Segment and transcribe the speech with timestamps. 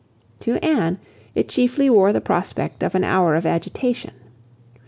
[0.39, 0.97] To Anne,
[1.35, 4.13] it chiefly wore the prospect of an hour of agitation.